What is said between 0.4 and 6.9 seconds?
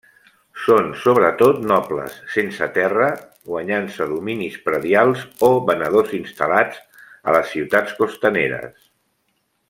Són sobretot nobles sense terra guanyant-se dominis predials, o venedors instal·lats